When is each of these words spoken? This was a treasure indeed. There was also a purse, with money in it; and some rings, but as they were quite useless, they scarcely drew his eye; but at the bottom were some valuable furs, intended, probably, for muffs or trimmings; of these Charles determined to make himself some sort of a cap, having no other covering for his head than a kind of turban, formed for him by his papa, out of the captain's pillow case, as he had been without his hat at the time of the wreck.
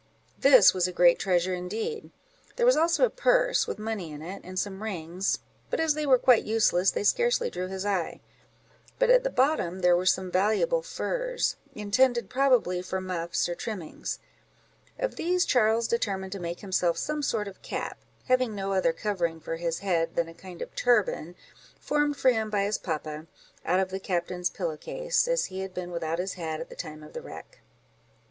This 0.39 0.73
was 0.73 0.87
a 0.87 1.13
treasure 1.13 1.53
indeed. 1.53 2.09
There 2.55 2.65
was 2.65 2.75
also 2.75 3.05
a 3.05 3.09
purse, 3.11 3.67
with 3.67 3.77
money 3.77 4.11
in 4.11 4.23
it; 4.23 4.41
and 4.43 4.57
some 4.57 4.81
rings, 4.81 5.37
but 5.69 5.79
as 5.79 5.93
they 5.93 6.07
were 6.07 6.17
quite 6.17 6.43
useless, 6.43 6.89
they 6.89 7.03
scarcely 7.03 7.51
drew 7.51 7.67
his 7.67 7.85
eye; 7.85 8.19
but 8.97 9.11
at 9.11 9.23
the 9.23 9.29
bottom 9.29 9.79
were 9.79 10.07
some 10.07 10.31
valuable 10.31 10.81
furs, 10.81 11.55
intended, 11.75 12.31
probably, 12.31 12.81
for 12.81 12.99
muffs 12.99 13.47
or 13.47 13.53
trimmings; 13.53 14.17
of 14.97 15.17
these 15.17 15.45
Charles 15.45 15.87
determined 15.87 16.31
to 16.31 16.39
make 16.39 16.61
himself 16.61 16.97
some 16.97 17.21
sort 17.21 17.47
of 17.47 17.57
a 17.57 17.59
cap, 17.59 17.99
having 18.25 18.55
no 18.55 18.73
other 18.73 18.93
covering 18.93 19.39
for 19.39 19.57
his 19.57 19.81
head 19.85 20.15
than 20.15 20.27
a 20.27 20.33
kind 20.33 20.63
of 20.63 20.73
turban, 20.75 21.35
formed 21.79 22.17
for 22.17 22.31
him 22.31 22.49
by 22.49 22.63
his 22.63 22.79
papa, 22.79 23.27
out 23.63 23.79
of 23.79 23.91
the 23.91 23.99
captain's 23.99 24.49
pillow 24.49 24.77
case, 24.77 25.27
as 25.27 25.45
he 25.45 25.59
had 25.59 25.75
been 25.75 25.91
without 25.91 26.17
his 26.17 26.33
hat 26.33 26.59
at 26.59 26.69
the 26.71 26.75
time 26.75 27.03
of 27.03 27.13
the 27.13 27.21
wreck. 27.21 27.59